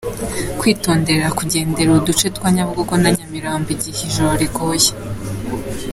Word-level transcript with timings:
-Kwitondera 0.53 1.27
kugenderera 1.37 1.95
uduce 1.99 2.25
twa 2.35 2.49
Nyabugogo 2.55 2.93
na 3.03 3.09
Nyamirambo 3.17 3.67
igihe 3.75 4.01
ijoro 4.09 4.31
riguye 4.41 4.91